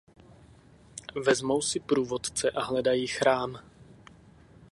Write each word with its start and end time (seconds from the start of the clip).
Vezmou 1.25 1.61
si 1.61 1.79
průvodce 1.79 2.51
a 2.51 2.61
hledají 2.63 3.07
chrám. 3.07 3.59